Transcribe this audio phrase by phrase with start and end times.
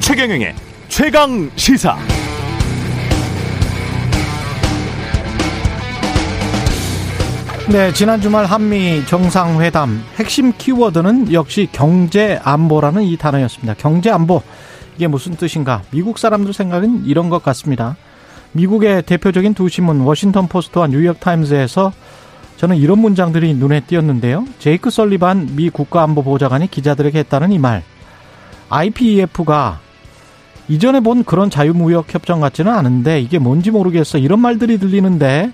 [0.00, 0.54] 최경영의
[0.88, 1.96] 최강 시사.
[7.70, 13.74] 네, 지난 주말 한미 정상회담 핵심 키워드는 역시 경제 안보라는 이 단어였습니다.
[13.78, 14.42] 경제 안보
[14.96, 15.82] 이게 무슨 뜻인가?
[15.92, 17.96] 미국 사람들 생각은 이런 것 같습니다.
[18.52, 21.92] 미국의 대표적인 두 신문 워싱턴 포스트와 뉴욕 타임즈에서
[22.56, 24.44] 저는 이런 문장들이 눈에 띄었는데요.
[24.58, 27.82] 제이크 설리반 미 국가안보보좌관이 기자들에게 했다는 이 말.
[28.68, 29.80] IPEF가
[30.68, 34.18] 이전에 본 그런 자유무역 협정 같지는 않은데 이게 뭔지 모르겠어.
[34.18, 35.52] 이런 말들이 들리는데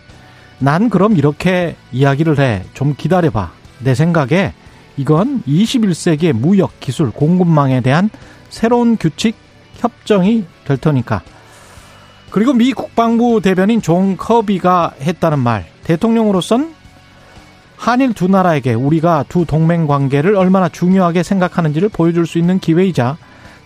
[0.58, 2.64] 난 그럼 이렇게 이야기를 해.
[2.74, 3.52] 좀 기다려봐.
[3.80, 4.52] 내 생각에
[4.96, 8.10] 이건 21세기의 무역, 기술, 공급망에 대한
[8.48, 9.36] 새로운 규칙,
[9.76, 11.22] 협정이 될 테니까.
[12.30, 15.66] 그리고 미 국방부 대변인 존 커비가 했다는 말.
[15.84, 16.74] 대통령으로선
[17.76, 23.16] 한일 두 나라에게 우리가 두 동맹 관계를 얼마나 중요하게 생각하는지를 보여줄 수 있는 기회이자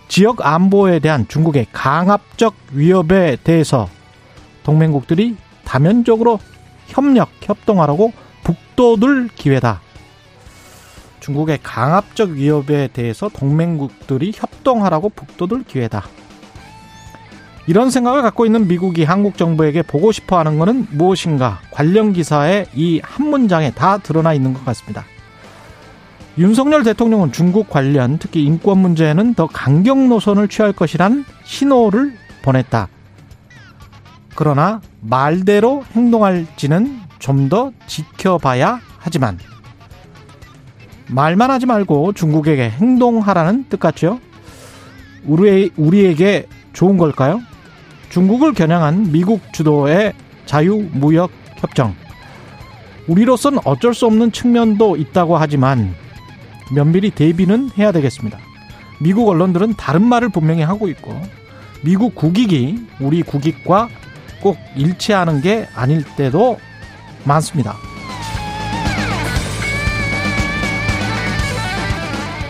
[0.07, 3.87] 지역 안보에 대한 중국의 강압적 위협에 대해서
[4.63, 6.39] 동맹국들이 다면적으로
[6.87, 8.11] 협력, 협동하라고
[8.43, 9.81] 북돋을 기회다.
[11.21, 16.03] 중국의 강압적 위협에 대해서 동맹국들이 협동하라고 북돋을 기회다.
[17.67, 21.59] 이런 생각을 갖고 있는 미국이 한국 정부에게 보고 싶어 하는 것은 무엇인가?
[21.71, 25.05] 관련 기사에 이한 문장에 다 드러나 있는 것 같습니다.
[26.37, 32.87] 윤석열 대통령은 중국 관련 특히 인권 문제에는 더 강경 노선을 취할 것이란 신호를 보냈다.
[34.35, 39.37] 그러나 말대로 행동할지는 좀 더 지켜봐야 하지만
[41.07, 44.19] 말만 하지 말고 중국에게 행동하라는 뜻 같죠?
[45.25, 47.41] 우리, 우리에게 좋은 걸까요?
[48.11, 50.13] 중국을 겨냥한 미국 주도의
[50.45, 51.95] 자유무역 협정.
[53.07, 55.95] 우리로선 어쩔 수 없는 측면도 있다고 하지만
[56.75, 58.37] 면밀히 대비는 해야 되겠습니다.
[58.99, 61.19] 미국 언론들은 다른 말을 분명히 하고 있고
[61.83, 63.89] 미국 국익이 우리 국익과
[64.41, 66.59] 꼭 일치하는 게 아닐 때도
[67.23, 67.77] 많습니다.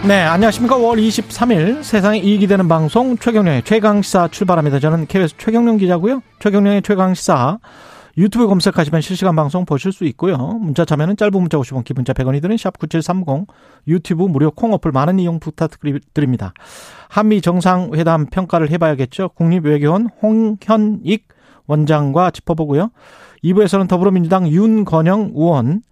[0.07, 0.77] 네, 안녕하십니까.
[0.77, 4.79] 5월 23일 세상에 이익이 되는 방송 최경령의 최강시사 출발합니다.
[4.79, 6.23] 저는 KBS 최경령 기자고요.
[6.39, 7.59] 최경령의 최강시사
[8.17, 10.37] 유튜브 검색하시면 실시간 방송 보실 수 있고요.
[10.37, 13.45] 문자 참여는 짧은 문자 50원, 기본자 100원이 드는 샵 9730
[13.87, 16.55] 유튜브 무료 콩 어플 많은 이용 부탁드립니다.
[17.07, 19.29] 한미 정상회담 평가를 해봐야겠죠.
[19.29, 21.27] 국립외교원 홍현익
[21.67, 22.89] 원장과 짚어보고요.
[23.43, 25.83] 2부에서는 더불어민주당 윤건영 의원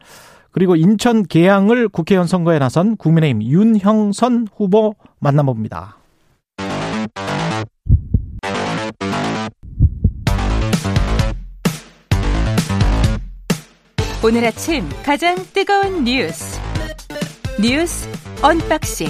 [0.52, 5.98] 그리고 인천 계양을 국회의원 선거에 나선 국민의힘 윤형선 후보 만나봅니다.
[14.22, 16.60] 오늘 아침 가장 뜨거운 뉴스
[17.62, 18.10] 뉴스
[18.42, 19.08] 언박싱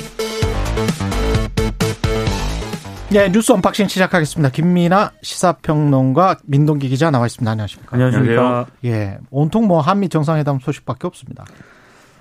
[3.11, 4.51] 네, 뉴스 언박싱 시작하겠습니다.
[4.51, 7.49] 김민아 시사평론가 민동기 기자 나와 있습니다.
[7.49, 7.95] 안녕하십니까?
[7.95, 8.67] 안녕하십니까?
[8.85, 11.43] 예, 온통 뭐 한미 정상회담 소식밖에 없습니다.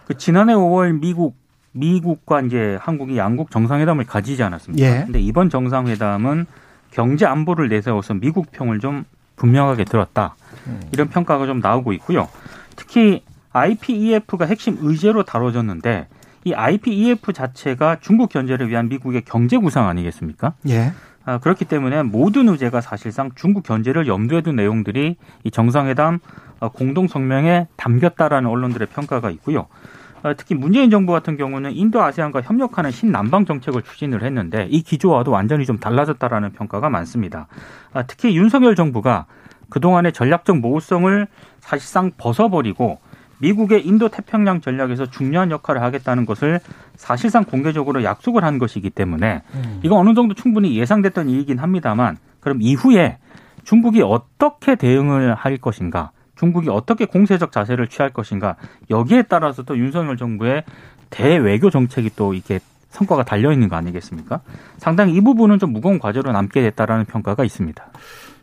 [0.06, 1.37] 그 지난해 5월 미국
[1.72, 4.87] 미국과 이제 한국이 양국 정상회담을 가지지 않았습니까?
[4.87, 5.04] 예.
[5.04, 6.47] 근데 이번 정상회담은
[6.91, 9.05] 경제 안보를 내세워서 미국 편을 좀
[9.37, 10.37] 분명하게 들었다.
[10.66, 10.81] 음.
[10.93, 12.28] 이런 평가가 좀 나오고 있고요.
[12.76, 13.22] 특히
[13.53, 16.09] IPEF가 핵심 의제로 다뤄졌는데
[16.44, 20.54] 이 IPEF 자체가 중국 견제를 위한 미국의 경제 구상 아니겠습니까?
[20.69, 20.93] 예.
[21.25, 26.21] 아, 그렇기 때문에 모든 의제가 사실상 중국 견제를 염두에 둔 내용들이 이 정상회담
[26.60, 29.66] 어, 공동 성명에 담겼다라는 언론들의 평가가 있고요.
[30.22, 35.31] 어, 특히 문재인 정부 같은 경우는 인도 아세안과 협력하는 신남방 정책을 추진을 했는데 이 기조와도
[35.31, 37.47] 완전히 좀 달라졌다라는 평가가 많습니다.
[37.93, 39.26] 아, 특히 윤석열 정부가
[39.69, 41.26] 그동안의 전략적 모호성을
[41.60, 42.99] 사실상 벗어버리고
[43.41, 46.60] 미국의 인도 태평양 전략에서 중요한 역할을 하겠다는 것을
[46.97, 49.43] 사실상 공개적으로 약속을 한 것이기 때문에
[49.82, 53.19] 이거 어느 정도 충분히 예상됐던 일이긴 합니다만 그럼 이후에
[53.65, 58.56] 중국이 어떻게 대응을 할 것인가 중국이 어떻게 공세적 자세를 취할 것인가
[58.90, 60.64] 여기에 따라서 또 윤석열 정부의
[61.11, 64.40] 대외교 정책이 또 이게 성과가 달려 있는 거 아니겠습니까?
[64.79, 67.85] 상당히 이 부분은 좀 무거운 과제로 남게 됐다라는 평가가 있습니다.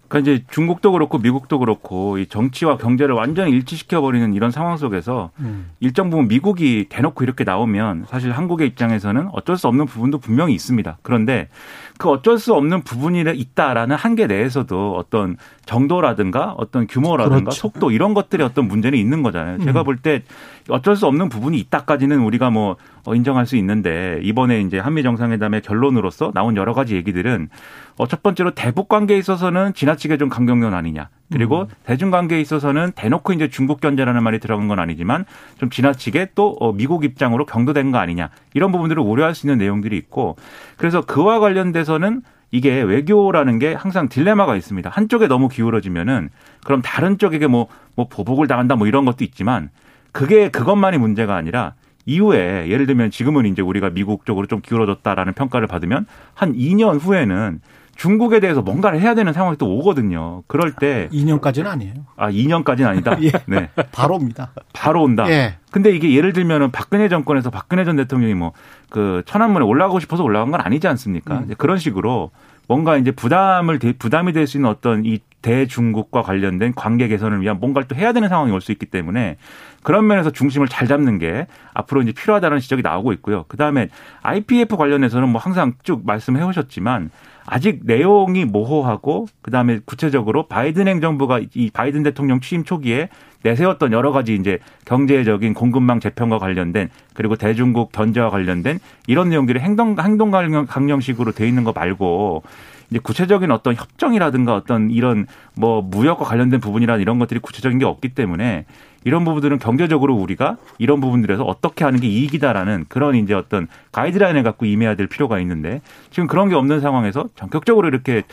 [0.08, 5.32] 그러니까 이제 중국도 그렇고 미국도 그렇고 이 정치와 경제를 완전히 일치시켜 버리는 이런 상황 속에서
[5.40, 5.72] 음.
[5.80, 10.98] 일정 부분 미국이 대놓고 이렇게 나오면 사실 한국의 입장에서는 어쩔 수 없는 부분도 분명히 있습니다.
[11.02, 11.50] 그런데
[11.98, 17.60] 그 어쩔 수 없는 부분이 있다라는 한계 내에서도 어떤 정도라든가 어떤 규모라든가 그렇죠.
[17.60, 19.60] 속도 이런 것들이 어떤 문제는 있는 거잖아요.
[19.60, 19.86] 제가 음.
[19.86, 20.24] 볼때
[20.70, 22.76] 어쩔 수 없는 부분이 있다까지는 우리가 뭐 어,
[23.14, 27.50] 인정할 수 있는데 이번에 이제 한미 정상회담의 결론으로서 나온 여러 가지 얘기들은
[27.98, 31.10] 어, 첫 번째로 대북 관계에 있어서는 지나치게 좀 강경련 아니냐.
[31.32, 31.68] 그리고 음.
[31.86, 35.26] 대중 관계에 있어서는 대놓고 이제 중국 견제라는 말이 들어간 건 아니지만
[35.60, 39.98] 좀 지나치게 또 어, 미국 입장으로 경도된 거 아니냐 이런 부분들을 우려할 수 있는 내용들이
[39.98, 40.36] 있고
[40.78, 42.22] 그래서 그와 관련돼서는
[42.52, 44.90] 이게 외교라는 게 항상 딜레마가 있습니다.
[44.90, 46.30] 한쪽에 너무 기울어지면은
[46.64, 49.70] 그럼 다른 쪽에게 뭐, 뭐 보복을 당한다 뭐 이런 것도 있지만
[50.12, 51.74] 그게 그것만이 문제가 아니라
[52.06, 57.62] 이후에 예를 들면 지금은 이제 우리가 미국 쪽으로 좀 기울어졌다라는 평가를 받으면 한 2년 후에는
[57.96, 60.44] 중국에 대해서 뭔가를 해야 되는 상황이 또 오거든요.
[60.48, 61.94] 그럴 때 2년까지는 아니에요.
[62.18, 63.18] 아, 2년까지는 아니다.
[63.24, 63.32] 예.
[63.46, 63.70] 네.
[63.94, 64.52] 바로 옵니다.
[64.74, 65.26] 바로 온다.
[65.30, 65.56] 예.
[65.72, 68.52] 근데 이게 예를 들면은 박근혜 정권에서 박근혜 전 대통령이 뭐
[68.90, 71.40] 그 천안문에 올라가고 싶어서 올라간 건 아니지 않습니까?
[71.40, 71.54] 음.
[71.58, 72.32] 그런 식으로
[72.68, 77.88] 뭔가 이제 부담을 부담이 될 수 있는 어떤 이 대중국과 관련된 관계 개선을 위한 뭔가를
[77.88, 79.38] 또 해야 되는 상황이 올 수 있기 때문에
[79.84, 81.46] 그런 면에서 중심을 잘 잡는 게
[81.76, 83.46] 앞으로 이제 필요하다는 지적이 나오고 있고요.
[83.48, 83.90] 그 다음에
[84.24, 87.12] IPF 관련해서는 뭐 항상 쭉 말씀해 오셨지만
[87.46, 93.10] 아직 내용이 모호하고 그 다음에 구체적으로 바이든 행정부가 이 바이든 대통령 취임 초기에
[93.44, 99.96] 내세웠던 여러 가지 이제 경제적인 공급망 재편과 관련된 그리고 대중국 견제와 관련된 이런 내용들이 행동
[100.00, 100.32] 행동
[100.66, 102.42] 강령식으로 돼 있는 거 말고
[102.90, 108.10] 이제 구체적인 어떤 협정이라든가 어떤 이런 뭐 무역과 관련된 부분이나 이런 것들이 구체적인 게 없기
[108.10, 108.66] 때문에
[109.06, 114.66] 이런 부분들은 경제적으로 우리가 이런 부분들에서 어떻게 하는 게 이익이다라는 그런 이제 어떤 가이드라인을 갖고
[114.66, 118.24] 임해야 될 필요가 있는데 지금 그런 게 없는 상황에서 전격적으로 이렇게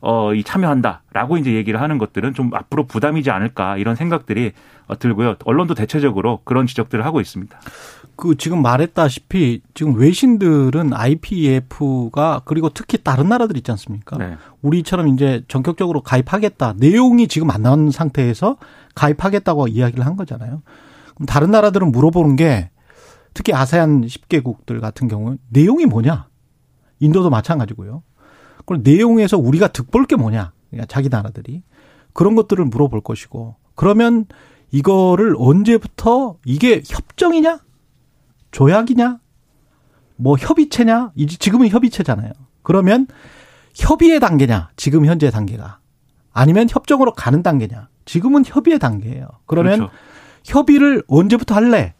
[0.00, 4.52] 어이 참여한다라고 이제 얘기를 하는 것들은 좀 앞으로 부담이지 않을까 이런 생각들이
[4.98, 5.36] 들고요.
[5.44, 7.58] 언론도 대체적으로 그런 지적들을 하고 있습니다.
[8.22, 14.16] 그 지금 말했다시피 지금 외신들은 IPEF가 그리고 특히 다른 나라들 있지 않습니까?
[14.16, 14.36] 네.
[14.60, 18.58] 우리처럼 이제 전격적으로 가입하겠다 내용이 지금 안 나온 상태에서
[18.94, 20.62] 가입하겠다고 이야기를 한 거잖아요.
[21.16, 22.70] 그럼 다른 나라들은 물어보는 게
[23.34, 26.28] 특히 아세안 10개국들 같은 경우는 내용이 뭐냐?
[27.00, 28.04] 인도도 마찬가지고요.
[28.66, 30.52] 그럼 내용에서 우리가 득볼 게 뭐냐?
[30.70, 31.64] 그러니까 자기 나라들이
[32.12, 34.26] 그런 것들을 물어볼 것이고 그러면
[34.70, 37.58] 이거를 언제부터 이게 협정이냐?
[38.52, 39.18] 조약이냐?
[40.16, 41.12] 뭐 협의체냐?
[41.16, 42.32] 이제 지금은 협의체잖아요.
[42.62, 43.08] 그러면
[43.74, 44.70] 협의의 단계냐?
[44.76, 45.80] 지금 현재 단계가
[46.32, 47.88] 아니면 협정으로 가는 단계냐?
[48.04, 49.26] 지금은 협의의 단계예요.
[49.46, 49.92] 그러면 그렇죠.
[50.44, 51.94] 협의를 언제부터 할래?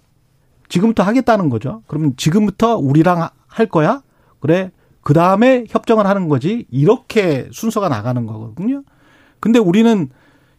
[0.69, 1.83] 지금부터 하겠다는 거죠.
[1.87, 4.03] 그러면 지금부터 우리랑 할 거야?
[4.41, 4.71] 그래.
[5.03, 6.67] 그 다음에 협정을 하는 거지.
[6.71, 8.83] 이렇게 순서가 나가는 거거든요.
[9.41, 10.09] 근데 우리는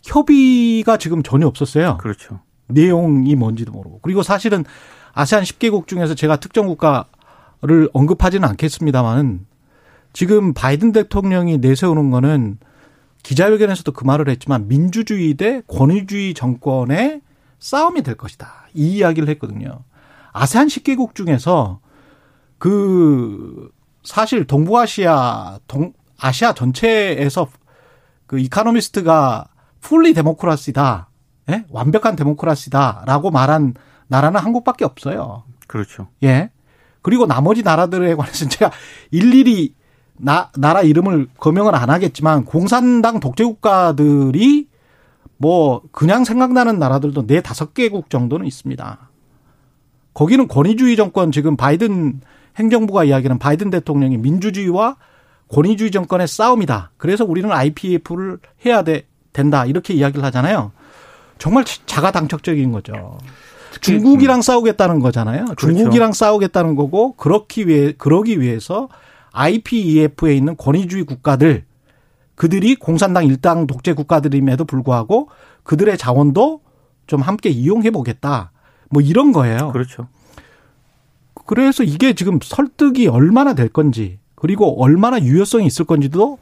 [0.04, 1.98] 협의가 지금 전혀 없었어요.
[1.98, 2.42] 그렇죠.
[2.68, 4.00] 내용이 뭔지도 모르고.
[4.02, 4.66] 그리고 사실은
[5.14, 9.46] 아세안 10개국 중에서 제가 특정 국가를 언급하지는 않겠습니다만은
[10.12, 12.58] 지금 바이든 대통령이 내세우는 거는
[13.24, 17.22] 기자회견에서도 그 말을 했지만 민주주의 대 권위주의 정권의
[17.60, 18.68] 싸움이 될 것이다.
[18.74, 19.84] 이 이야기를 했거든요.
[20.34, 21.80] 아세안 10개국 중에서
[22.58, 23.72] 그
[24.04, 27.48] 사실 동부아시아 동 아시아 전체에서
[28.26, 29.48] 그 이카노미스트가
[29.80, 31.10] 풀리 데모크라시다.
[31.50, 31.66] 예?
[31.70, 33.76] 완벽한 데모크라시다라고 말한
[34.14, 35.44] 나라는 한국밖에 없어요.
[35.66, 36.08] 그렇죠.
[36.22, 36.52] 예.
[37.02, 38.72] 그리고 나머지 나라들에 관해서는 제가
[39.10, 39.74] 일일이
[40.16, 44.68] 나, 나라 이름을 거명을 안 하겠지만 공산당 독재 국가들이
[45.38, 49.10] 뭐 그냥 생각나는 나라들도 네 다섯 개국 정도는 있습니다.
[50.14, 52.22] 거기는 권위주의 정권 지금 바이든
[52.58, 54.98] 행정부가 이야기하는 바이든 대통령이 민주주의와
[55.50, 56.92] 권위주의 정권의 싸움이다.
[56.98, 59.66] 그래서 우리는 IPF를 해야 돼, 된다.
[59.66, 60.72] 이렇게 이야기를 하잖아요.
[61.40, 63.18] 정말 자가당착적인 거죠.
[63.82, 65.46] 중국이랑 싸우겠다는 거잖아요.
[65.46, 65.68] 그렇죠.
[65.68, 68.90] 중국이랑 싸우겠다는 거고 그렇기 위해 그러기 위해서
[69.32, 71.66] IPEF에 있는 권위주의 국가들
[72.36, 75.30] 그들이 공산당 일당 독재 국가들임에도 불구하고
[75.64, 76.62] 그들의 자원도
[77.08, 78.52] 좀 함께 이용해 보겠다.
[78.90, 79.72] 뭐 이런 거예요.
[79.72, 80.08] 그렇죠.
[81.46, 86.38] 그래서 이게 지금 설득이 얼마나 될 건지 그리고 얼마나 유효성이 있을 건지도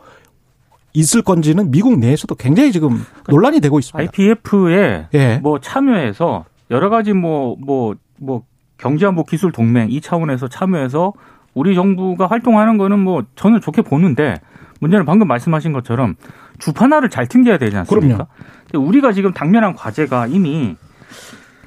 [0.94, 4.12] 있을 건지는 미국 내에서도 굉장히 지금 논란이 되고 있습니다.
[4.12, 5.38] IPF에 예.
[5.38, 8.44] 뭐 참여해서 여러 가지 뭐 뭐뭐 뭐
[8.78, 11.14] 경제안보 기술 동맹 이 차원에서 참여해서
[11.54, 14.36] 우리 정부가 활동하는 거는 뭐 저는 좋게 보는데
[14.80, 16.16] 문제는 방금 말씀하신 것처럼
[16.58, 18.28] 주판화를 잘 튕겨야 되지 않습니까?
[18.72, 18.88] 그럼요.
[18.88, 20.76] 우리가 지금 당면한 과제가 이미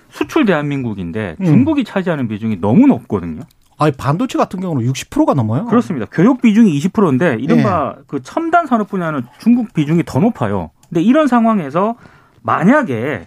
[0.09, 1.45] 수출 대한민국인데 음.
[1.45, 3.43] 중국이 차지하는 비중이 너무 높거든요.
[3.77, 5.65] 아니 반도체 같은 경우는 60%가 넘어요.
[5.67, 6.07] 그렇습니다.
[6.11, 8.03] 교육 비중이 20%인데 이른바 네.
[8.07, 10.71] 그 첨단 산업 분야는 중국 비중이 더 높아요.
[10.89, 11.97] 근데 이런 상황에서
[12.43, 13.27] 만약에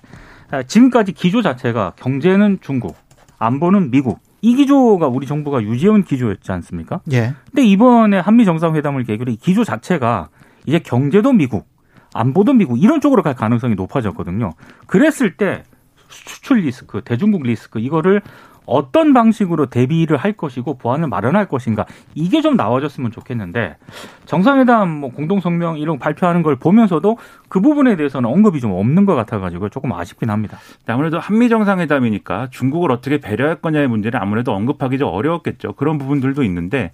[0.68, 2.96] 지금까지 기조 자체가 경제는 중국,
[3.40, 7.02] 안보는 미국 이 기조가 우리 정부가 유지해온 기조였지 않습니까?
[7.12, 7.34] 예.
[7.46, 10.30] 근데 이번에 한미 정상회담을 계기로 이 기조 자체가
[10.66, 11.68] 이제 경제도 미국,
[12.14, 14.54] 안보도 미국 이런 쪽으로 갈 가능성이 높아졌거든요.
[14.86, 15.64] 그랬을 때
[16.10, 18.22] 수출 리스크, 대중국 리스크 이거를
[18.68, 23.78] 어떤 방식으로 대비를 할 것이고 보안을 마련할 것인가 이게 좀 나와줬으면 좋겠는데
[24.26, 29.06] 정상회담 뭐 공동 성명 이런 거 발표하는 걸 보면서도 그 부분에 대해서는 언급이 좀 없는
[29.06, 30.60] 것 같아가지고 조금 아쉽긴 합니다.
[30.86, 35.74] 아무래도 한미 정상회담이니까 중국을 어떻게 배려할 거냐의 문제는 아무래도 언급하기 좀 어려웠겠죠.
[35.74, 36.92] 그런 부분들도 있는데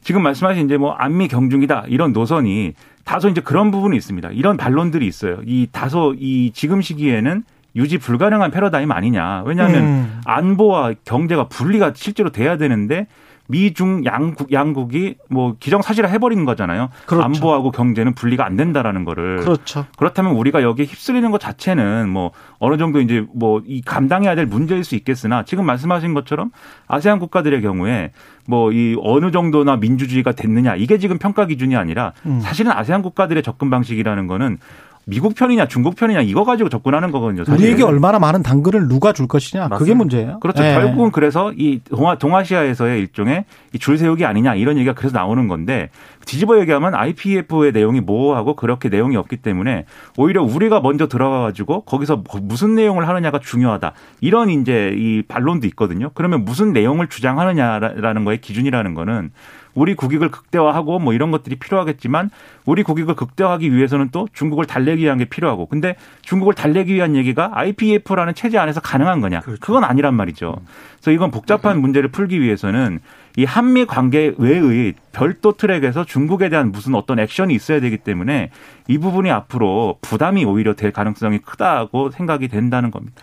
[0.00, 2.72] 지금 말씀하신 이제 뭐 안미 경중이다 이런 노선이
[3.04, 4.30] 다소 이제 그런 부분이 있습니다.
[4.30, 5.40] 이런 반론들이 있어요.
[5.44, 7.44] 이 다소 이 지금 시기에는
[7.76, 9.42] 유지 불가능한 패러다임 아니냐.
[9.46, 10.20] 왜냐하면 음.
[10.24, 13.06] 안보와 경제가 분리가 실제로 돼야 되는데
[13.48, 16.88] 미중 양국 양국이 뭐 기정사실화 해버리는 거잖아요.
[17.06, 17.24] 그렇죠.
[17.24, 19.38] 안보하고 경제는 분리가 안 된다라는 거를.
[19.38, 19.84] 그렇죠.
[19.98, 24.84] 그렇다면 우리가 여기에 휩쓸리는 것 자체는 뭐 어느 정도 이제 뭐 이 감당해야 될 문제일
[24.84, 26.50] 수 있겠으나 지금 말씀하신 것처럼
[26.86, 28.12] 아세안 국가들의 경우에
[28.46, 32.40] 뭐 이 어느 정도나 민주주의가 됐느냐 이게 지금 평가 기준이 아니라 음.
[32.40, 34.58] 사실은 아세안 국가들의 접근 방식이라는 거는
[35.04, 37.44] 미국 편이냐 중국 편이냐 이거 가지고 접근하는 거거든요.
[37.44, 37.58] 사실은.
[37.58, 39.78] 우리에게 얼마나 많은 당근을 누가 줄 것이냐 맞습니다.
[39.78, 40.38] 그게 문제예요.
[40.40, 40.62] 그렇죠.
[40.62, 40.74] 네.
[40.74, 43.44] 결국은 그래서 이 동아 동아시아에서의 일종의
[43.80, 45.90] 줄 세우기 아니냐 이런 얘기가 그래서 나오는 건데
[46.24, 52.22] 뒤집어 얘기하면 IPF의 내용이 모호하고 그렇게 내용이 없기 때문에 오히려 우리가 먼저 들어가 가지고 거기서
[52.42, 53.92] 무슨 내용을 하느냐가 중요하다.
[54.20, 56.10] 이런 이제 이 반론도 있거든요.
[56.14, 59.30] 그러면 무슨 내용을 주장하느냐라는 거의 기준이라는 거는
[59.74, 62.30] 우리 국익을 극대화하고 뭐 이런 것들이 필요하겠지만
[62.64, 67.50] 우리 국익을 극대화하기 위해서는 또 중국을 달래기 위한 게 필요하고 근데 중국을 달래기 위한 얘기가
[67.54, 69.40] IPF라는 체제 안에서 가능한 거냐?
[69.40, 69.60] 그렇죠.
[69.60, 70.56] 그건 아니란 말이죠.
[70.96, 73.00] 그래서 이건 복잡한 문제를 풀기 위해서는
[73.36, 78.50] 이 한미 관계 외의 별도 트랙에서 중국에 대한 무슨 어떤 액션이 있어야 되기 때문에
[78.88, 83.22] 이 부분이 앞으로 부담이 오히려 될 가능성이 크다고 생각이 된다는 겁니다.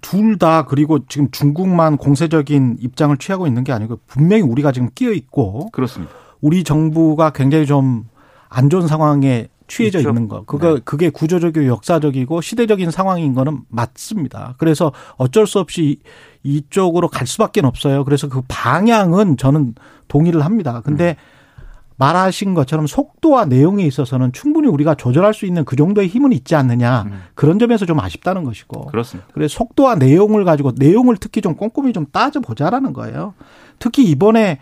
[0.00, 5.12] 둘 다 그리고 지금 중국만 공세적인 입장을 취하고 있는 게 아니고 분명히 우리가 지금 끼어
[5.12, 6.12] 있고 그렇습니다.
[6.40, 8.10] 우리 정부가 굉장히 좀
[8.50, 10.10] 안 좋은 상황에 취해져 있죠.
[10.10, 10.44] 있는 거.
[10.44, 10.80] 그거 네.
[10.84, 14.56] 그게 구조적이고 역사적이고 시대적인 상황인 거는 맞습니다.
[14.58, 16.00] 그래서 어쩔 수 없이
[16.42, 18.04] 이쪽으로 갈 수밖에 없어요.
[18.04, 19.76] 그래서 그 방향은 저는
[20.08, 20.82] 동의를 합니다.
[20.84, 21.39] 근데 음.
[22.00, 27.02] 말하신 것처럼 속도와 내용에 있어서는 충분히 우리가 조절할 수 있는 그 정도의 힘은 있지 않느냐
[27.02, 27.22] 음.
[27.34, 29.28] 그런 점에서 좀 아쉽다는 것이고 그렇습니다.
[29.34, 33.34] 그래서 속도와 내용을 가지고 내용을 특히 좀 꼼꼼히 좀 따져 보자라는 거예요.
[33.78, 34.60] 특히 이번에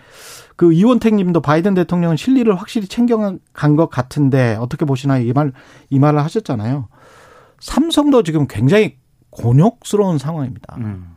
[0.57, 3.39] 그 이원택님도 바이든 대통령은 실리를 확실히 챙겨간
[3.77, 5.25] 것 같은데 어떻게 보시나요?
[5.25, 5.53] 이말이
[5.93, 6.89] 말을 하셨잖아요.
[7.61, 8.97] 삼성도 지금 굉장히
[9.31, 10.75] 곤욕스러운 상황입니다.
[10.79, 11.15] 음.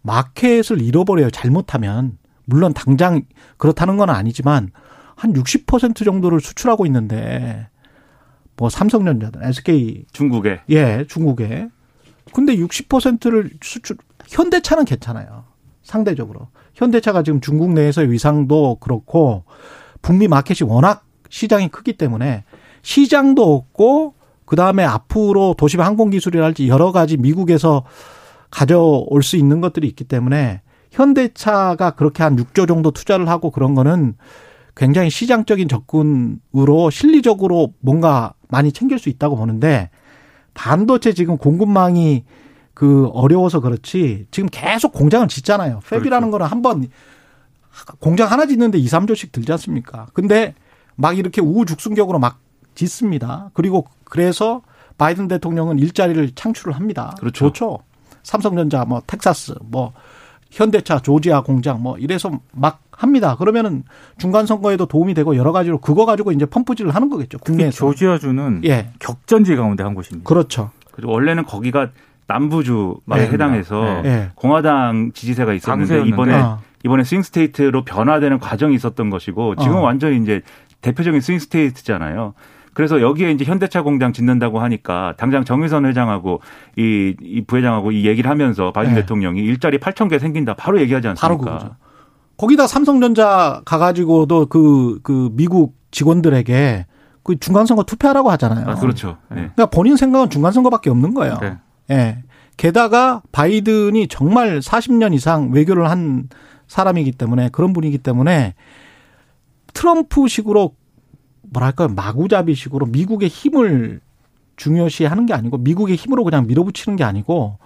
[0.00, 1.30] 마켓을 잃어버려요.
[1.30, 3.20] 잘못하면 물론 당장
[3.58, 4.70] 그렇다는 건 아니지만
[5.18, 7.68] 한 60% 정도를 수출하고 있는데
[8.56, 10.60] 뭐 삼성전자든 SK 중국에.
[10.70, 11.68] 예 중국에.
[12.32, 13.96] 근데 60%를 수출
[14.28, 15.44] 현대차는 괜찮아요.
[15.82, 16.48] 상대적으로.
[16.74, 19.42] 현대차가 지금 중국 내에서의 위상도 그렇고
[20.02, 22.44] 북미 마켓이 워낙 시장이 크기 때문에
[22.82, 27.84] 시장도 없고 그 다음에 앞으로 도심 항공 기술이랄지 여러 가지 미국에서
[28.50, 34.14] 가져올 수 있는 것들이 있기 때문에 현대차가 그렇게 한 6조 정도 투자를 하고 그런 거는
[34.78, 39.90] 굉장히 시장적인 접근으로 실리적으로 뭔가 많이 챙길 수 있다고 보는데
[40.54, 42.24] 반도체 지금 공급망이
[42.74, 45.80] 그 어려워서 그렇지 지금 계속 공장을 짓잖아요.
[45.80, 46.30] 팹이라는 그렇죠.
[46.30, 46.86] 거는 한 번
[47.98, 50.06] 공장 하나 짓는데 2, 3조씩 들지 않습니까?
[50.14, 50.54] 근데
[50.94, 52.38] 막 이렇게 우후죽순격으로 막
[52.76, 53.50] 짓습니다.
[53.54, 54.62] 그리고 그래서
[54.96, 57.14] 바이든 대통령은 일자리를 창출을 합니다.
[57.18, 57.46] 그렇죠.
[57.48, 57.78] 좋죠.
[58.22, 59.92] 삼성전자 뭐 텍사스 뭐
[60.52, 63.36] 현대차 조지아 공장 뭐 이래서 막 합니다.
[63.36, 63.84] 그러면은
[64.18, 67.38] 중간 선거에도 도움이 되고 여러 가지로 그거 가지고 이제 펌프질을 하는 거겠죠.
[67.38, 67.76] 국내에서.
[67.76, 68.90] 조지아주는 예.
[68.98, 70.28] 격전지 가운데 한 곳입니다.
[70.28, 70.70] 그렇죠.
[70.90, 71.90] 그리고 원래는 거기가
[72.26, 73.28] 남부주에 네.
[73.28, 74.30] 해당해서 네.
[74.34, 76.58] 공화당 지지세가 있었는데 이번에 아.
[76.84, 79.82] 이번에 swing state로 변화되는 과정이 있었던 것이고 지금 은 어.
[79.82, 80.42] 완전히 이제
[80.82, 82.34] 대표적인 swing state잖아요.
[82.74, 86.40] 그래서 여기에 이제 현대차 공장 짓는다고 하니까 당장 정의선 회장하고
[86.76, 89.00] 이, 이 부회장하고 이 얘기를 하면서 바이든 네.
[89.00, 91.44] 대통령이 일자리 8천 개 생긴다 바로 얘기하지 않습니까?
[91.44, 91.87] 바로 그
[92.38, 96.86] 거기다 삼성전자 가가지고도 그, 그 미국 직원들에게
[97.24, 98.66] 그 중간선거 투표하라고 하잖아요.
[98.66, 99.18] 아, 그렇죠.
[99.28, 99.36] 네.
[99.36, 101.38] 그러니까 본인 생각은 중간선거밖에 없는 거예요.
[101.42, 101.58] 네.
[101.90, 102.22] 예.
[102.56, 106.28] 게다가 바이든이 정말 40년 이상 외교를 한
[106.68, 108.54] 사람이기 때문에 그런 분이기 때문에
[109.74, 110.74] 트럼프식으로
[111.42, 114.00] 뭐랄까요 마구잡이식으로 미국의 힘을
[114.56, 117.58] 중요시 하는 게 아니고 미국의 힘으로 그냥 밀어붙이는 게 아니고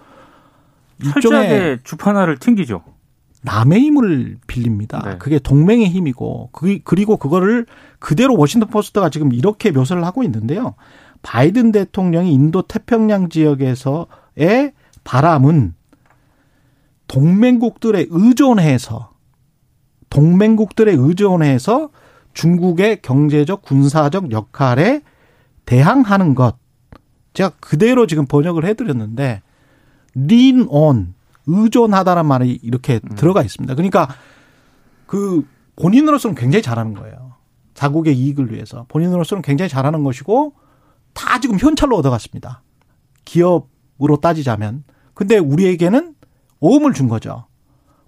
[1.03, 2.83] 일종의 주판화를 튕기죠.
[3.43, 5.01] 남의 힘을 빌립니다.
[5.05, 5.17] 네.
[5.17, 7.65] 그게 동맹의 힘이고 그, 그리고 그거를
[7.99, 10.75] 그대로 워싱턴 포스트가 지금 이렇게 묘사를 하고 있는데요.
[11.21, 14.73] 바이든 대통령이 인도 태평양 지역에서의
[15.03, 15.75] 바람은
[17.07, 19.11] 동맹국들에 의존해서
[20.09, 21.89] 동맹국들에 의존해서
[22.33, 25.01] 중국의 경제적 군사적 역할에
[25.65, 26.55] 대항하는 것.
[27.33, 29.41] 제가 그대로 지금 번역을 해드렸는데
[30.15, 31.13] lean on
[31.47, 33.15] 의존하다는 말이 이렇게 음.
[33.15, 33.75] 들어가 있습니다.
[33.75, 34.07] 그러니까
[35.05, 35.45] 그
[35.75, 37.33] 본인으로서는 굉장히 잘하는 거예요.
[37.73, 40.53] 자국의 이익을 위해서 본인으로서는 굉장히 잘하는 것이고
[41.13, 42.61] 다 지금 현찰로 얻어갔습니다.
[43.25, 44.83] 기업으로 따지자면
[45.13, 46.15] 근데 우리에게는
[46.59, 47.45] 오음을 준 거죠.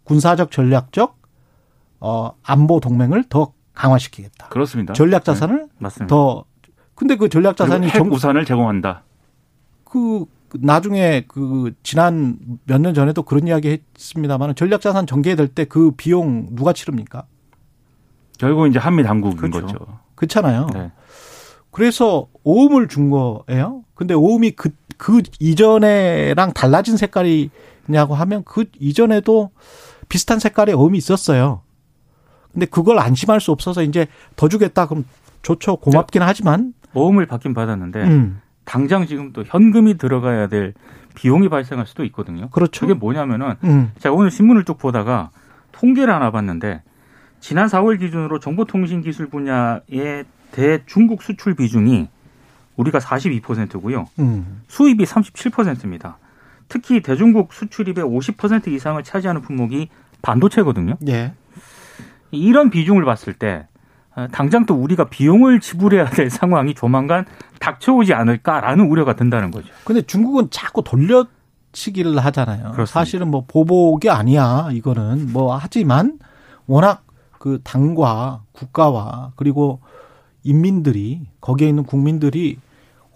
[0.04, 1.18] 군사적 전략적
[2.00, 4.50] 어 안보 동맹을 더 강화시키겠다.
[4.50, 4.94] 그렇습니다.
[4.94, 6.08] 전략 자산을 맞습니다.
[6.08, 6.46] 더
[6.94, 9.04] 근데 그 전략 자산이 핵 정, 우산을 제공한다.
[9.84, 10.25] 그
[10.62, 16.48] 나중에 그 지난 몇 년 전에도 그런 이야기 했습니다만 전략 자산 전개될 때 그 비용
[16.56, 17.26] 누가 치릅니까?
[18.38, 19.62] 결국 이제 한미 당국인 그렇죠.
[19.62, 20.00] 거죠.
[20.16, 20.68] 그렇잖아요.
[20.74, 20.92] 네.
[21.72, 23.84] 그래서 오음을 준 거예요.
[23.96, 29.52] 근데 오음이 그, 그 이전에랑 달라진 색깔이냐고 하면 그 이전에도
[30.10, 31.62] 비슷한 색깔의 오음이 있었어요.
[32.54, 35.06] 근데 그걸 안심할 수 없어서 이제 더 주겠다 그럼
[35.42, 35.78] 좋죠.
[35.78, 38.42] 고맙긴 하지만 모험을 받긴 받았는데 음.
[38.65, 40.74] 당장 지금 또 현금이 들어가야 될
[41.15, 42.50] 비용이 발생할 수도 있거든요.
[42.50, 42.81] 그렇죠.
[42.81, 43.91] 그게 뭐냐면은 음.
[44.00, 45.29] 제가 오늘 신문을 쭉 보다가
[45.72, 46.81] 통계를 하나 봤는데
[47.39, 52.10] 지난 4월 기준으로 정보통신기술 분야의 대중국 수출 비중이
[52.75, 54.07] 우리가 42%고요.
[54.19, 54.62] 음.
[54.67, 56.17] 수입이 37%입니다.
[56.67, 59.89] 특히 대중국 수출입의 50% 이상을 차지하는 품목이
[60.22, 60.98] 반도체거든요.
[61.07, 61.34] 예.
[62.31, 63.75] 이런 비중을 봤을 때 어,
[64.31, 67.25] 당장 또 우리가 비용을 지불해야 될 상황이 조만간
[67.60, 69.67] 닥쳐오지 않을까라는 우려가 든다는 거죠.
[69.84, 72.72] 근데 중국은 자꾸 돌려치기를 하잖아요.
[72.72, 72.86] 그렇습니다.
[72.86, 74.69] 사실은 뭐 보복이 아니야.
[74.72, 76.19] 이거는 뭐 하지만
[76.67, 77.03] 워낙
[77.39, 79.81] 그 당과 국가와 그리고
[80.43, 82.57] 인민들이 거기에 있는 국민들이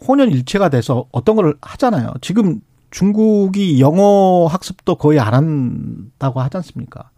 [0.08, 2.14] 혼연일체가 돼서 어떤 걸 하잖아요.
[2.22, 7.10] 지금 중국이 영어 학습도 거의 안 한다고 하지 않습니까?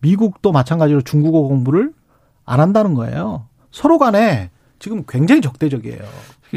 [0.00, 1.92] 미국도 마찬가지로 중국어 공부를
[2.44, 3.46] 안 한다는 거예요.
[3.70, 6.02] 서로 간에 지금 굉장히 적대적이에요.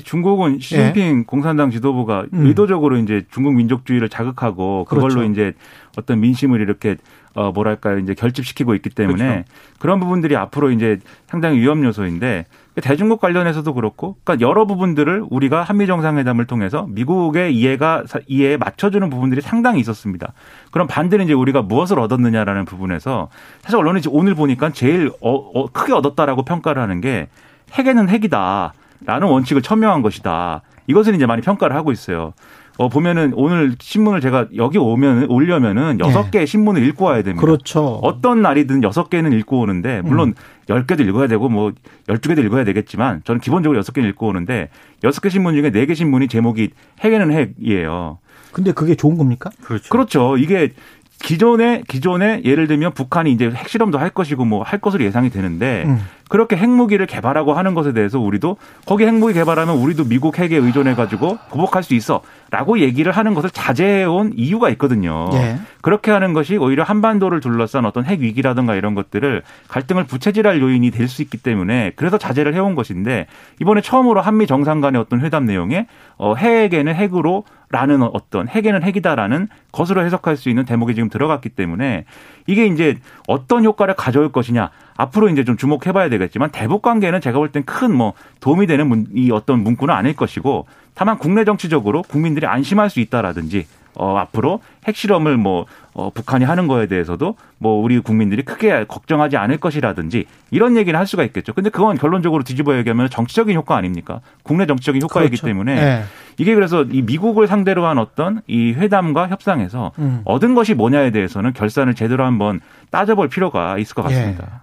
[0.03, 2.37] 중국은 시진핑 공산당 지도부가 예.
[2.37, 2.45] 음.
[2.45, 5.31] 의도적으로 이제 중국 민족주의를 자극하고 그걸로 그렇죠.
[5.31, 5.53] 이제
[5.97, 6.97] 어떤 민심을 이렇게
[7.33, 9.43] 어 뭐랄까요 이제 결집시키고 있기 때문에 그렇죠.
[9.79, 12.45] 그런 부분들이 앞으로 이제 상당히 위험 요소인데
[12.81, 19.41] 대중국 관련해서도 그렇고 그러니까 여러 부분들을 우리가 한미 정상회담을 통해서 미국의 이해가 이해에 맞춰주는 부분들이
[19.41, 20.33] 상당히 있었습니다.
[20.71, 23.29] 그럼 반대로 이제 우리가 무엇을 얻었느냐라는 부분에서
[23.61, 27.29] 사실 언론이 오늘 보니까 제일 어, 어, 크게 얻었다라고 평가를 하는 게
[27.73, 30.61] 핵에는 핵이다라는 원칙을 천명한 것이다.
[30.87, 32.33] 이것을 이제 많이 평가를 하고 있어요.
[32.77, 36.29] 어, 보면은 오늘 신문을 제가 여기 오면, 오려면은 여섯 예.
[36.31, 37.41] 개의 신문을 읽고 와야 됩니다.
[37.41, 37.99] 그렇죠.
[38.03, 40.35] 어떤 날이든 여섯 개는 읽고 오는데, 물론
[40.69, 41.73] 열 개도 읽어야 되고, 뭐,
[42.07, 44.69] 열두 개도 읽어야 되겠지만, 저는 기본적으로 여섯 개는 읽고 오는데,
[45.03, 46.69] 여섯 개 신문 중에 네 개 신문이 제목이
[47.01, 48.19] 핵에는 핵이에요.
[48.51, 49.49] 근데 그게 좋은 겁니까?
[49.61, 49.89] 그렇죠.
[49.89, 50.37] 그렇죠.
[50.37, 50.73] 이게
[51.19, 55.99] 기존에, 기존에 예를 들면 북한이 이제 핵실험도 할 것이고 뭐 할 것으로 예상이 되는데, 음.
[56.29, 61.37] 그렇게 핵무기를 개발하고 하는 것에 대해서 우리도 거기 핵무기 개발하면 우리도 미국 핵에 의존해 가지고
[61.49, 65.29] 보복할 수 있어라고 얘기를 하는 것을 자제해 온 이유가 있거든요.
[65.35, 65.57] 예.
[65.81, 71.07] 그렇게 하는 것이 오히려 한반도를 둘러싼 어떤 핵 위기라든가 이런 것들을 갈등을 부채질할 요인이 될
[71.07, 73.27] 수 있기 때문에 그래서 자제를 해온 것인데
[73.61, 79.47] 이번에 처음으로 한미 정상 간의 어떤 회담 내용에 어, 핵에는 핵으로 라는 어떤 핵에는 핵이다라는
[79.73, 82.05] 것으로 해석할 수 있는 대목이 지금 들어갔기 때문에
[82.47, 87.37] 이게 이제 어떤 효과를 가져올 것이냐 앞으로 이제 좀 주목해 봐야 되겠지만 대북 관계는 제가
[87.37, 92.01] 볼 땐 큰 뭐 도움이 되는 문, 이 어떤 문구는 아닐 것이고 다만 국내 정치적으로
[92.03, 95.65] 국민들이 안심할 수 있다라든지 어 앞으로 핵실험을 뭐
[95.97, 101.07] 어, 북한이 하는 거에 대해서도 뭐 우리 국민들이 크게 걱정하지 않을 것이라든지 이런 얘기는 할
[101.07, 101.53] 수가 있겠죠.
[101.53, 104.21] 근데 그건 결론적으로 뒤집어 얘기하면 정치적인 효과 아닙니까?
[104.43, 105.47] 국내 정치적인 효과이기 그렇죠.
[105.47, 106.03] 때문에 예.
[106.37, 110.21] 이게 그래서 이 미국을 상대로 한 어떤 이 회담과 협상에서 음.
[110.23, 114.61] 얻은 것이 뭐냐에 대해서는 결산을 제대로 한번 따져볼 필요가 있을 것 같습니다.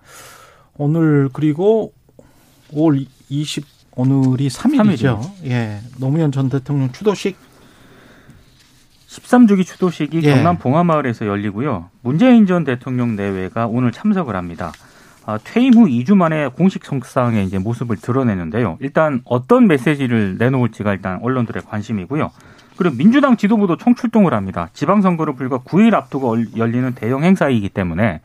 [0.77, 1.92] 오늘 그리고
[2.73, 3.64] 5월 20
[3.97, 5.20] 오늘이 3일이죠.
[5.47, 5.81] 예.
[5.99, 7.37] 노무현 전 대통령 추도식
[9.20, 10.35] 13주기 추도식이 예.
[10.35, 11.90] 경남 봉화마을에서 열리고요.
[12.03, 14.72] 문재인 전 대통령 내외가 오늘 참석을 합니다.
[15.27, 18.77] 아, 퇴임 후 2주 만에 공식 석상의 이제 모습을 드러내는데요.
[18.81, 22.31] 일단 어떤 메시지를 내놓을지가 일단 언론들의 관심이고요.
[22.77, 24.68] 그리고 민주당 지도부도 총출동을 합니다.
[24.72, 28.20] 지방선거를 불과 9일 앞두고 얼- 열리는 대형 행사이기 때문에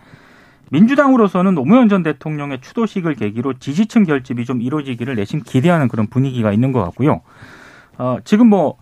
[0.72, 6.72] 민주당으로서는 노무현 전 대통령의 추도식을 계기로 지지층 결집이 좀 이루어지기를 내심 기대하는 그런 분위기가 있는
[6.72, 7.22] 것 같고요.
[7.98, 8.76] 어, 지금 뭐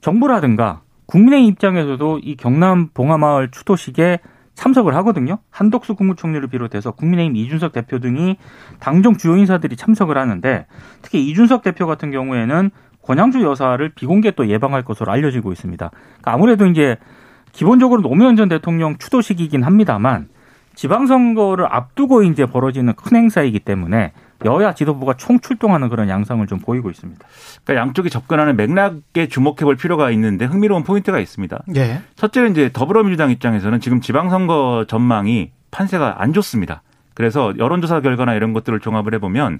[0.00, 4.20] 정부라든가 국민의 입장에서도 이 경남 봉화마을 추도식에
[4.54, 5.38] 참석을 하거든요.
[5.50, 8.36] 한덕수 국무총리를 비롯해서 국민의힘 이준석 대표 등이
[8.78, 10.66] 당정 주요 인사들이 참석을 하는데
[11.00, 12.70] 특히 이준석 대표 같은 경우에는
[13.02, 15.90] 권양주 여사를 비공개 또 예방할 것으로 알려지고 있습니다.
[15.90, 16.98] 그러니까 아무래도 이제
[17.52, 20.28] 기본적으로 노무현 전 대통령 추도식이긴 합니다만
[20.74, 24.12] 지방선거를 앞두고 이제 벌어지는 큰 행사이기 때문에
[24.44, 27.26] 여야 지도부가 총 출동하는 그런 양상을 좀 보이고 있습니다.
[27.64, 31.64] 그러니까 양쪽이 접근하는 맥락에 주목해 볼 필요가 있는데 흥미로운 포인트가 있습니다.
[31.76, 32.02] 예.
[32.16, 36.82] 첫째는 이제 더불어민주당 입장에서는 지금 지방선거 전망이 판세가 안 좋습니다.
[37.14, 39.58] 그래서 여론조사 결과나 이런 것들을 종합을 해보면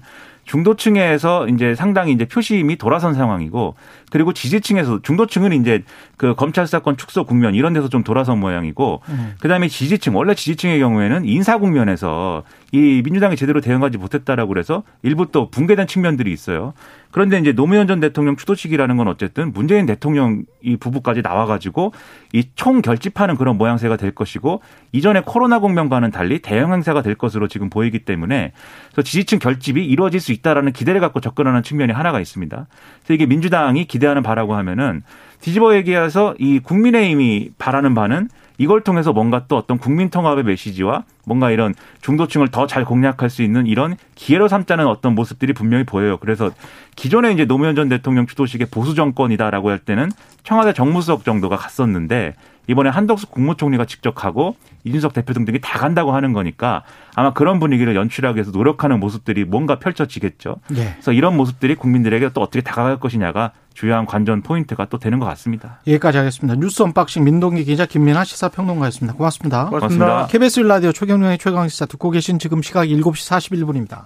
[0.49, 3.75] 중도층에서 이제 상당히 이제 표심이 돌아선 상황이고
[4.11, 5.83] 그리고 지지층에서 중도층은 이제
[6.17, 9.35] 그 검찰 사건 축소 국면 이런 데서 좀 돌아선 모양이고 음.
[9.39, 15.49] 그다음에 지지층 원래 지지층의 경우에는 인사 국면에서 이 민주당이 제대로 대응하지 못했다라고 그래서 일부 또
[15.49, 16.73] 붕괴된 측면들이 있어요.
[17.11, 21.93] 그런데 이제 노무현 전 대통령 추도식이라는 건 어쨌든 문재인 대통령 이 부부까지 나와가지고
[22.33, 27.47] 이 총 결집하는 그런 모양새가 될 것이고 이전에 코로나 국면과는 달리 대형 행사가 될 것으로
[27.47, 28.51] 지금 보이기 때문에
[28.91, 32.67] 그래서 지지층 결집이 이루어질 수 있다라는 기대를 갖고 접근하는 측면이 하나가 있습니다.
[33.03, 35.03] 그래서 이게 민주당이 기대하는 바라고 하면은
[35.41, 41.49] 뒤집어 얘기해서 이 국민의힘이 바라는 바는 이걸 통해서 뭔가 또 어떤 국민 통합의 메시지와 뭔가
[41.49, 46.17] 이런 중도층을 더 잘 공략할 수 있는 이런 기회로 삼자는 어떤 모습들이 분명히 보여요.
[46.17, 46.51] 그래서
[46.95, 50.11] 기존에 이제 노무현 전 대통령 주도식의 보수 정권이다라고 할 때는
[50.43, 52.35] 청와대 정무수석 정도가 갔었는데
[52.67, 56.83] 이번에 한덕수 국무총리가 직접 가고 이준석 대표 등등이 다 간다고 하는 거니까
[57.15, 60.57] 아마 그런 분위기를 연출하기 위해서 노력하는 모습들이 뭔가 펼쳐지겠죠.
[60.75, 60.91] 예.
[60.93, 65.79] 그래서 이런 모습들이 국민들에게 또 어떻게 다가갈 것이냐가 주요한 관전 포인트가 또 되는 것 같습니다.
[65.87, 66.59] 여기까지 하겠습니다.
[66.59, 69.17] 뉴스 언박싱 민동기 기자 김민아 시사평론가였습니다.
[69.17, 69.65] 고맙습니다.
[69.65, 70.27] 고맙습니다.
[70.27, 74.03] KBS 라디오 최경영의 최강시사 듣고 계신 지금 시각 7시 41분입니다.